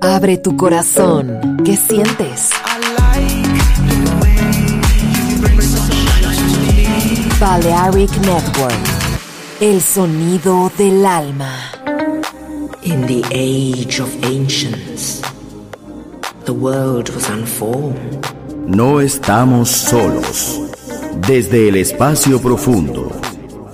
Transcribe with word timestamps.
Abre 0.00 0.38
tu 0.38 0.56
corazón. 0.56 1.58
¿Qué 1.64 1.76
sientes? 1.76 2.50
Balearic 7.40 8.10
Network. 8.18 8.74
El 9.60 9.80
sonido 9.80 10.70
del 10.76 11.04
alma. 11.06 11.52
In 12.82 13.06
the 13.06 13.22
age 13.32 14.00
of 14.00 14.08
ancients, 14.24 15.22
the 16.44 16.52
world 16.52 17.08
was 17.10 17.28
unformed. 17.30 18.26
No 18.66 19.00
estamos 19.00 19.70
solos. 19.70 20.60
Desde 21.26 21.68
el 21.68 21.76
espacio 21.76 22.40
profundo, 22.40 23.10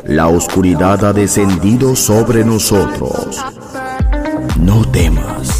la 0.05 0.29
oscuridad 0.29 1.05
ha 1.05 1.13
descendido 1.13 1.97
sobre 1.97 2.45
nosotros. 2.45 3.37
No 4.59 4.85
temas. 4.91 5.60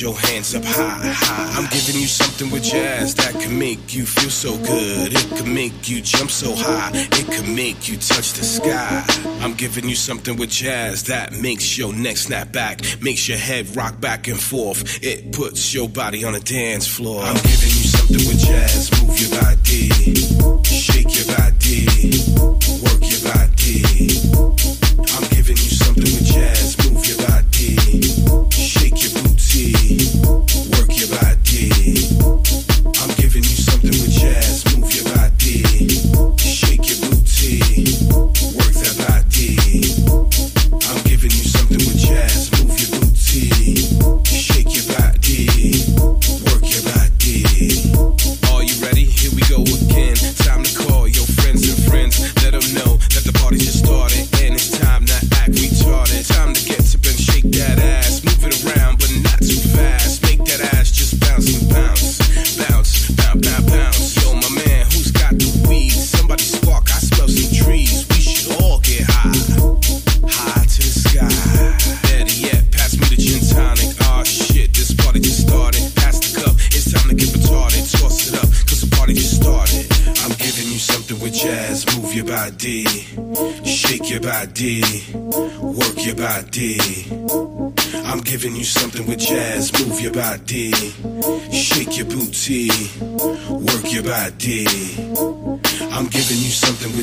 Your 0.00 0.16
hands 0.18 0.54
up 0.54 0.64
high, 0.64 1.12
high. 1.12 1.58
I'm 1.58 1.68
giving 1.70 2.00
you 2.00 2.06
something 2.06 2.50
with 2.50 2.64
jazz 2.64 3.14
that 3.14 3.32
can 3.40 3.58
make 3.58 3.94
you 3.94 4.04
feel 4.04 4.30
so 4.30 4.56
good. 4.58 5.12
It 5.12 5.36
can 5.36 5.54
make 5.54 5.88
you 5.88 6.00
jump 6.00 6.30
so 6.30 6.54
high. 6.54 6.90
It 6.92 7.26
can 7.26 7.54
make 7.54 7.88
you 7.88 7.96
touch 7.96 8.32
the 8.32 8.44
sky. 8.44 9.04
I'm 9.40 9.54
giving 9.54 9.88
you 9.88 9.94
something 9.94 10.36
with 10.36 10.50
jazz 10.50 11.04
that 11.04 11.32
makes 11.32 11.78
your 11.78 11.92
neck 11.92 12.16
snap 12.16 12.52
back, 12.52 12.82
makes 13.00 13.28
your 13.28 13.38
head 13.38 13.74
rock 13.76 14.00
back 14.00 14.28
and 14.28 14.40
forth. 14.40 15.02
It 15.02 15.32
puts 15.32 15.72
your 15.72 15.88
body 15.88 16.24
on 16.24 16.34
a 16.34 16.40
dance 16.40 16.86
floor. 16.86 17.22
I'm 17.22 17.34
giving 17.36 17.74
you 17.78 17.86
something 17.96 18.26
with 18.28 18.38
jazz. 18.38 18.90
Move 19.02 19.20
your 19.20 19.40
body, 19.40 19.88
shake 20.64 21.14
your 21.16 21.36
body. 21.36 22.75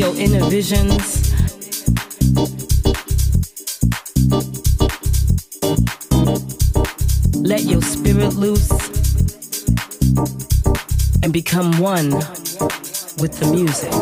your 0.00 0.16
inner 0.16 0.42
visions. 0.48 1.30
Let 7.36 7.64
your 7.64 7.82
spirit 7.82 8.32
loose 8.32 8.70
and 11.22 11.34
become 11.34 11.78
one 11.78 12.12
with 13.18 13.38
the 13.40 13.50
music. 13.52 13.92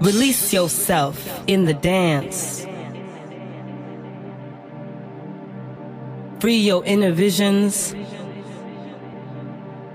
Release 0.00 0.54
yourself 0.54 1.18
in 1.46 1.66
the 1.66 1.74
dance. 1.74 2.61
Free 6.42 6.56
your 6.56 6.84
inner 6.84 7.12
visions. 7.12 7.94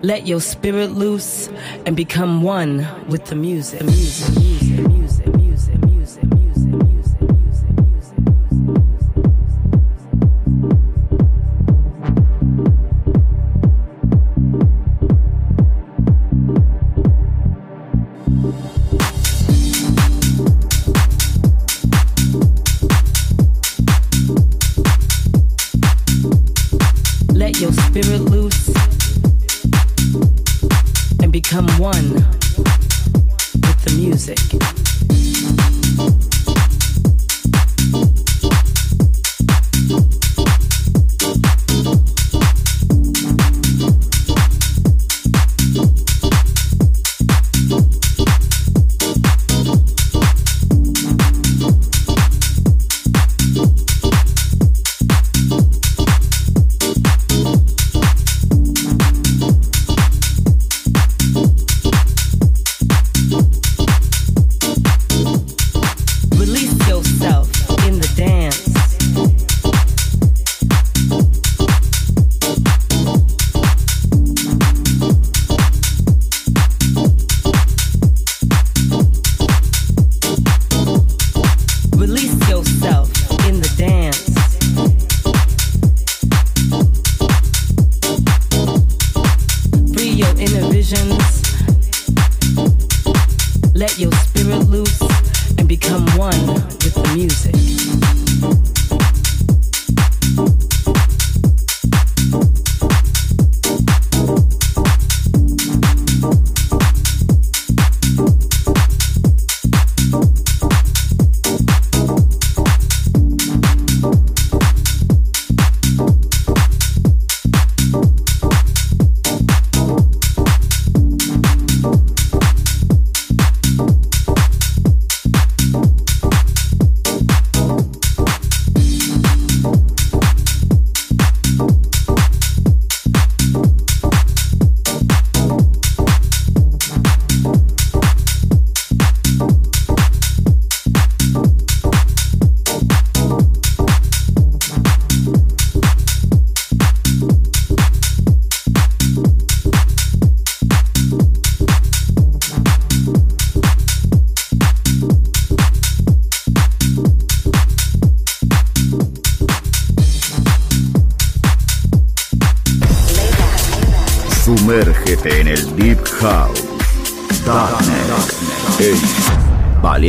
Let 0.01 0.27
your 0.27 0.39
spirit 0.39 0.91
loose 0.91 1.49
and 1.86 1.93
become 1.93 2.41
one 2.41 2.88
with 3.10 3.25
the 3.25 3.36
music. 3.36 3.79
The 3.79 3.83
music. 3.83 4.57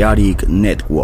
Sharik 0.08 0.48
Network 0.48 0.97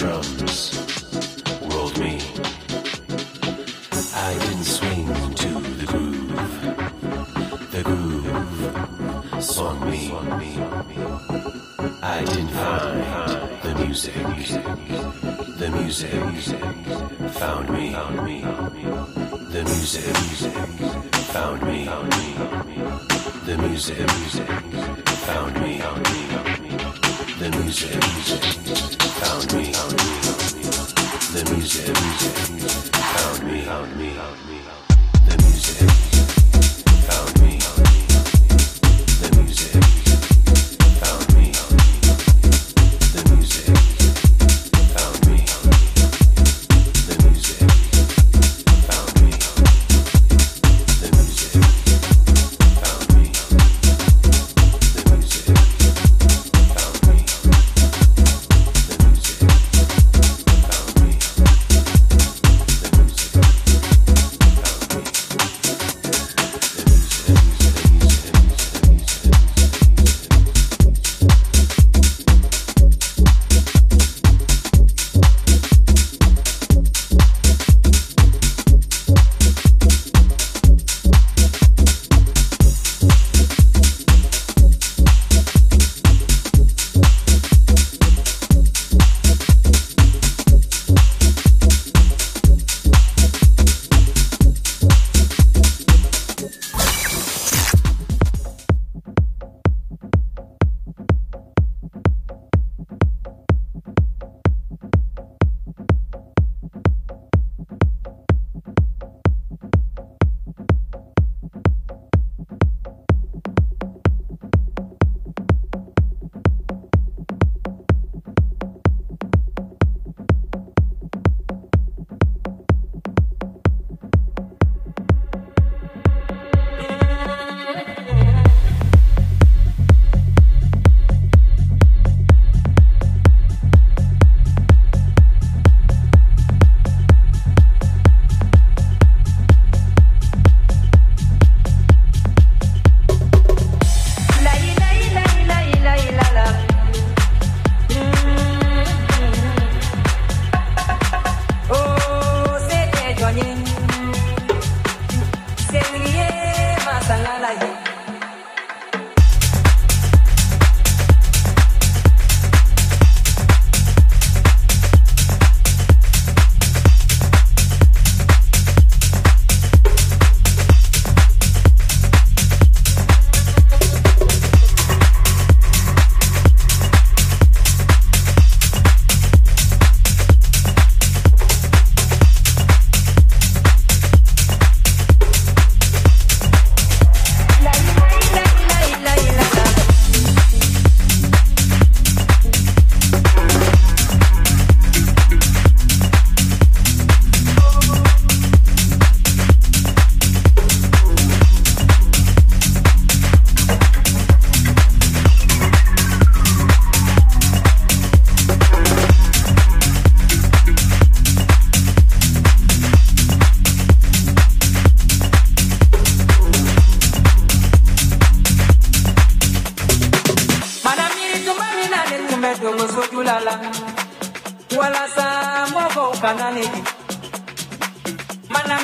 drums 0.00 0.80
rolled 1.70 1.98
me. 2.00 2.18
I 4.28 4.32
didn't 4.44 4.64
swing 4.64 5.06
to 5.42 5.50
the 5.80 5.86
groove. 5.92 6.32
The 7.70 7.82
groove 7.82 9.44
swung 9.44 9.80
me. 9.90 10.02
I 12.02 12.24
didn't 12.24 12.48
find 12.48 13.04
the 13.64 13.72
music. 13.84 14.14
The 15.60 15.68
music 15.78 16.10
found 17.40 17.68
me. 17.68 17.86
The 19.52 19.62
music 19.68 20.14
found 21.34 21.62
me. 21.68 21.84
The 23.44 23.54
music 23.68 24.08
found 25.28 25.52
me. 25.60 25.78
The 25.84 25.84
music 25.84 25.84
found 25.84 26.14
me. 26.14 26.20
The 27.40 27.48
music 27.50 28.02
found 29.20 29.54
me. 29.54 29.89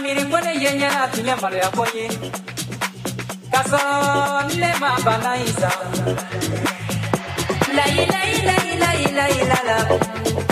miiri 0.03 0.25
ko 0.31 0.39
ne 0.45 0.53
ye 0.63 0.71
ɲɛna 0.81 1.03
ti 1.13 1.21
ne 1.23 1.33
maloya 1.43 1.69
ko 1.77 1.85
ye 1.95 2.05
la 9.51 9.61
la. 9.69 10.46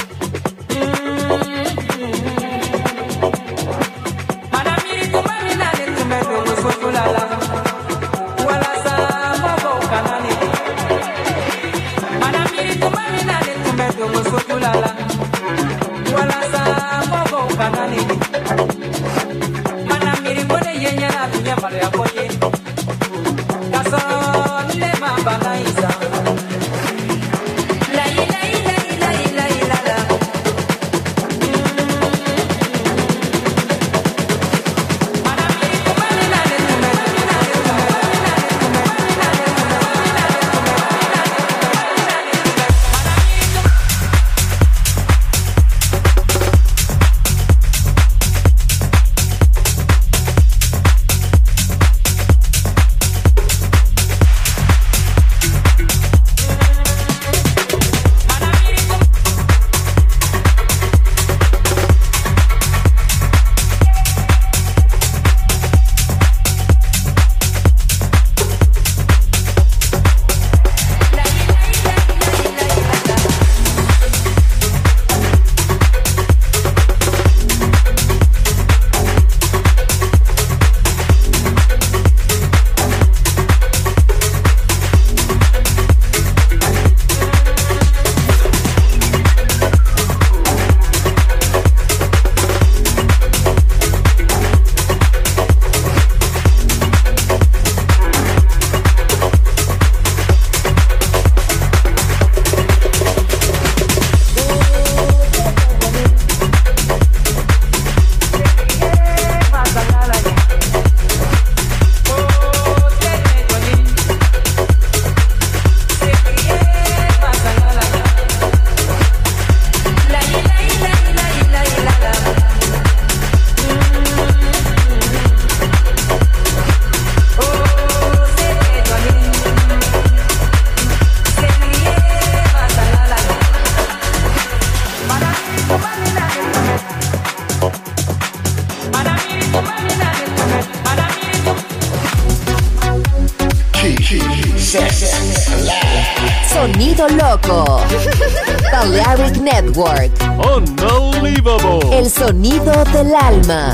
alma. 153.15 153.74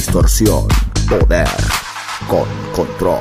distorsión, 0.00 0.66
poder 1.10 1.46
con 2.26 2.48
control. 2.72 3.20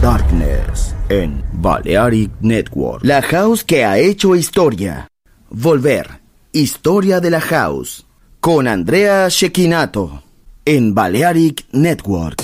Darkness 0.00 0.94
en 1.10 1.44
Balearic 1.52 2.30
Network. 2.40 3.04
La 3.04 3.20
house 3.20 3.62
que 3.62 3.84
ha 3.84 3.98
hecho 3.98 4.34
historia. 4.34 5.06
Volver. 5.50 6.22
Historia 6.52 7.20
de 7.20 7.28
la 7.28 7.42
house. 7.42 8.06
Con 8.40 8.66
Andrea 8.66 9.28
Shekinato. 9.28 10.22
En 10.64 10.94
Balearic 10.94 11.66
Network. 11.72 12.41